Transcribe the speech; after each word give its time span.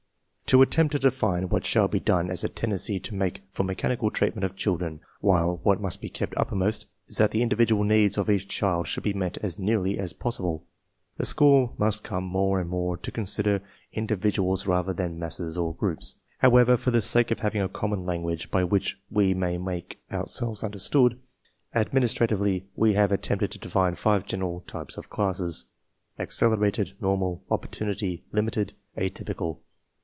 To 0.51 0.61
\ 0.61 0.61
attempt 0.61 0.91
to 0.91 0.99
define 0.99 1.47
what 1.47 1.63
shall 1.65 1.87
be 1.87 2.01
done 2.01 2.27
has 2.27 2.43
a 2.43 2.49
tendency 2.49 2.99
to 2.99 3.15
make 3.15 3.41
for 3.49 3.63
mechanical 3.63 4.11
treatment 4.11 4.43
of 4.43 4.57
children, 4.57 4.99
while 5.21 5.61
what 5.63 5.79
must 5.79 6.01
be 6.01 6.09
kept 6.09 6.35
uppermost 6.35 6.87
is 7.07 7.15
that 7.19 7.31
the 7.31 7.41
individual 7.41 7.85
needs 7.85 8.17
of 8.17 8.29
each 8.29 8.49
cEUcT 8.49 8.85
should 8.85 9.03
be 9.03 9.13
met 9.13 9.37
as 9.37 9.57
nearly 9.57 9.97
as 9.97 10.11
possible. 10.11 10.65
The 11.15 11.25
.school 11.25 11.73
must 11.77 12.03
come 12.03 12.25
more 12.25 12.59
and 12.59 12.69
more 12.69 12.97
to 12.97 13.11
consider 13.11 13.61
individu 13.95 14.39
als 14.39 14.67
rather 14.67 14.91
than 14.91 15.17
masses 15.17 15.57
or 15.57 15.73
groi^p^ 15.73 16.15
However, 16.39 16.75
for 16.75 16.91
the 16.91 17.01
sake 17.01 17.31
of 17.31 17.39
having 17.39 17.61
a 17.61 17.69
common 17.69 18.05
language* 18.05 18.51
by 18.51 18.65
which 18.65 18.99
we 19.09 19.33
may 19.33 19.57
make 19.57 19.99
ourselves 20.11 20.65
understood, 20.65 21.17
administratively, 21.73 22.65
we 22.75 22.91
have 22.95 23.13
at 23.13 23.21
tempted 23.23 23.51
to 23.51 23.57
define 23.59 23.95
five 23.95 24.25
general 24.25 24.65
types 24.67 24.97
of 24.97 25.09
classes— 25.09 25.67
acceler 26.19 26.67
ated, 26.67 26.91
normal, 26.99 27.41
opportunity, 27.49 28.25
limited, 28.33 28.73
atypical. 28.97 29.59